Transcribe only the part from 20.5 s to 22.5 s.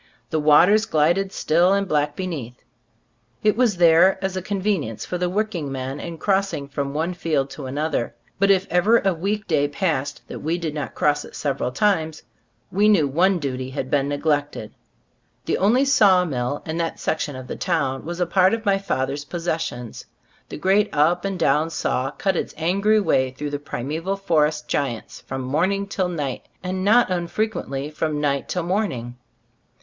great up and down saw cut